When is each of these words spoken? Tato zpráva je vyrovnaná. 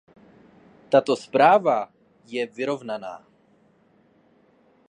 Tato 0.89 1.15
zpráva 1.15 1.93
je 2.25 2.41
vyrovnaná. 2.49 3.21